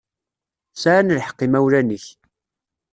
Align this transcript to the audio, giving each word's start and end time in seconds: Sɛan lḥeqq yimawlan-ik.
Sɛan 0.81 1.15
lḥeqq 1.17 1.39
yimawlan-ik. 1.43 2.05